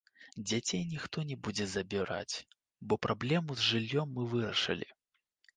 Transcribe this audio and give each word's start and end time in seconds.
Дзяцей 0.51 0.79
ніхто 0.93 1.25
не 1.31 1.37
будзе 1.47 1.67
забіраць, 1.75 2.35
бо 2.89 2.93
праблему 3.07 3.51
з 3.61 3.69
жыллём 3.69 4.07
мы 4.17 4.27
вырашылі. 4.33 4.91